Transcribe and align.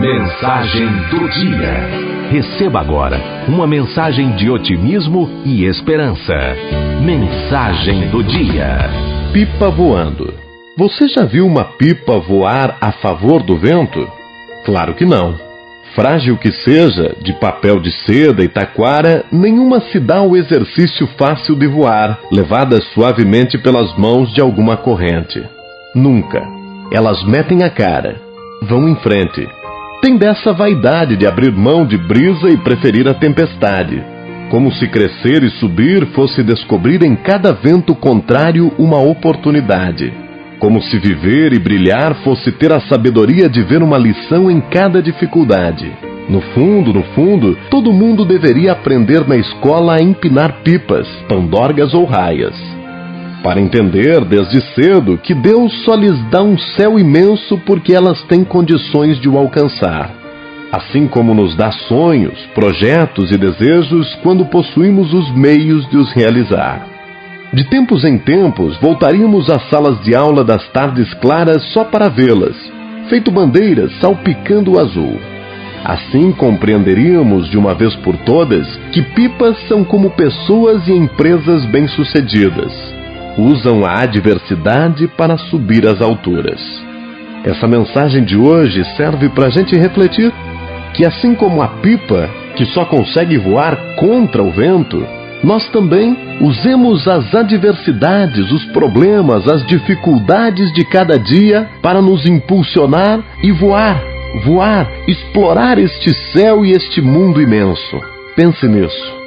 Mensagem 0.00 0.86
do 1.10 1.28
dia. 1.28 2.30
Receba 2.30 2.80
agora 2.80 3.20
uma 3.46 3.66
mensagem 3.66 4.34
de 4.36 4.50
otimismo 4.50 5.28
e 5.44 5.66
esperança. 5.66 6.34
Mensagem 7.02 8.08
do 8.08 8.22
dia. 8.22 8.88
Pipa 9.32 9.68
voando. 9.68 10.32
Você 10.78 11.08
já 11.08 11.24
viu 11.24 11.46
uma 11.46 11.64
pipa 11.64 12.18
voar 12.18 12.78
a 12.80 12.90
favor 12.90 13.42
do 13.42 13.56
vento? 13.56 14.10
Claro 14.64 14.94
que 14.94 15.04
não. 15.04 15.34
Frágil 15.94 16.38
que 16.38 16.50
seja, 16.50 17.14
de 17.20 17.34
papel 17.34 17.78
de 17.78 17.92
seda 18.06 18.42
e 18.42 18.48
taquara, 18.48 19.26
nenhuma 19.30 19.80
se 19.92 20.00
dá 20.00 20.16
ao 20.16 20.34
exercício 20.34 21.06
fácil 21.18 21.54
de 21.54 21.66
voar, 21.66 22.18
levada 22.32 22.80
suavemente 22.94 23.58
pelas 23.58 23.94
mãos 23.98 24.32
de 24.32 24.40
alguma 24.40 24.76
corrente. 24.76 25.42
Nunca. 25.94 26.42
Elas 26.90 27.22
metem 27.24 27.62
a 27.62 27.68
cara, 27.68 28.16
vão 28.62 28.88
em 28.88 28.96
frente. 28.96 29.46
Tem 30.02 30.16
dessa 30.16 30.52
vaidade 30.52 31.16
de 31.16 31.28
abrir 31.28 31.52
mão 31.52 31.86
de 31.86 31.96
brisa 31.96 32.48
e 32.48 32.56
preferir 32.56 33.06
a 33.06 33.14
tempestade. 33.14 34.02
Como 34.50 34.72
se 34.72 34.88
crescer 34.88 35.44
e 35.44 35.50
subir 35.60 36.06
fosse 36.06 36.42
descobrir 36.42 37.04
em 37.04 37.14
cada 37.14 37.52
vento 37.52 37.94
contrário 37.94 38.72
uma 38.76 38.98
oportunidade. 38.98 40.12
Como 40.58 40.82
se 40.82 40.98
viver 40.98 41.52
e 41.52 41.58
brilhar 41.60 42.16
fosse 42.24 42.50
ter 42.50 42.72
a 42.72 42.80
sabedoria 42.80 43.48
de 43.48 43.62
ver 43.62 43.80
uma 43.80 43.96
lição 43.96 44.50
em 44.50 44.60
cada 44.60 45.00
dificuldade. 45.00 45.92
No 46.28 46.40
fundo, 46.40 46.92
no 46.92 47.04
fundo, 47.14 47.56
todo 47.70 47.92
mundo 47.92 48.24
deveria 48.24 48.72
aprender 48.72 49.24
na 49.28 49.36
escola 49.36 49.94
a 49.94 50.02
empinar 50.02 50.62
pipas, 50.64 51.06
pandorgas 51.28 51.94
ou 51.94 52.04
raias. 52.06 52.56
Para 53.42 53.60
entender 53.60 54.24
desde 54.24 54.60
cedo 54.72 55.18
que 55.18 55.34
Deus 55.34 55.72
só 55.84 55.96
lhes 55.96 56.16
dá 56.30 56.42
um 56.42 56.56
céu 56.56 56.96
imenso 56.96 57.58
porque 57.66 57.92
elas 57.92 58.22
têm 58.24 58.44
condições 58.44 59.20
de 59.20 59.28
o 59.28 59.36
alcançar. 59.36 60.10
Assim 60.70 61.08
como 61.08 61.34
nos 61.34 61.56
dá 61.56 61.72
sonhos, 61.72 62.38
projetos 62.54 63.32
e 63.32 63.36
desejos 63.36 64.14
quando 64.22 64.46
possuímos 64.46 65.12
os 65.12 65.30
meios 65.34 65.88
de 65.90 65.96
os 65.96 66.12
realizar. 66.12 66.86
De 67.52 67.64
tempos 67.68 68.04
em 68.04 68.16
tempos, 68.16 68.78
voltaríamos 68.80 69.50
às 69.50 69.68
salas 69.68 70.00
de 70.04 70.14
aula 70.14 70.44
das 70.44 70.66
tardes 70.68 71.12
claras 71.14 71.62
só 71.72 71.84
para 71.84 72.08
vê-las, 72.08 72.56
feito 73.10 73.30
bandeiras 73.30 73.92
salpicando 74.00 74.72
o 74.72 74.78
azul. 74.78 75.18
Assim 75.84 76.30
compreenderíamos 76.30 77.50
de 77.50 77.58
uma 77.58 77.74
vez 77.74 77.94
por 77.96 78.16
todas 78.18 78.66
que 78.92 79.02
pipas 79.02 79.58
são 79.66 79.82
como 79.82 80.10
pessoas 80.10 80.86
e 80.86 80.92
empresas 80.92 81.66
bem-sucedidas. 81.66 83.01
Usam 83.38 83.84
a 83.84 84.02
adversidade 84.02 85.08
para 85.08 85.38
subir 85.38 85.86
às 85.86 86.00
alturas. 86.00 86.60
Essa 87.44 87.66
mensagem 87.66 88.24
de 88.24 88.36
hoje 88.36 88.84
serve 88.96 89.28
para 89.30 89.46
a 89.46 89.50
gente 89.50 89.76
refletir 89.76 90.32
que, 90.94 91.04
assim 91.04 91.34
como 91.34 91.62
a 91.62 91.68
pipa, 91.68 92.28
que 92.56 92.66
só 92.66 92.84
consegue 92.84 93.38
voar 93.38 93.76
contra 93.98 94.42
o 94.42 94.50
vento, 94.50 95.04
nós 95.42 95.66
também 95.70 96.16
usemos 96.40 97.08
as 97.08 97.34
adversidades, 97.34 98.50
os 98.52 98.64
problemas, 98.66 99.48
as 99.48 99.66
dificuldades 99.66 100.72
de 100.72 100.84
cada 100.84 101.18
dia 101.18 101.68
para 101.80 102.00
nos 102.00 102.26
impulsionar 102.26 103.20
e 103.42 103.50
voar, 103.50 104.00
voar, 104.44 104.88
explorar 105.08 105.78
este 105.78 106.14
céu 106.32 106.64
e 106.64 106.70
este 106.72 107.00
mundo 107.00 107.40
imenso. 107.40 108.00
Pense 108.36 108.68
nisso. 108.68 109.21